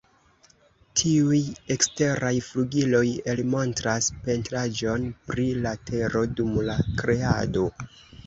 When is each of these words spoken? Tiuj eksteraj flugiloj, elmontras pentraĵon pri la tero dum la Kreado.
Tiuj 0.99 1.41
eksteraj 1.73 2.31
flugiloj, 2.45 3.03
elmontras 3.33 4.09
pentraĵon 4.29 5.05
pri 5.29 5.45
la 5.67 5.75
tero 5.91 6.23
dum 6.39 6.57
la 6.71 6.79
Kreado. 7.03 7.67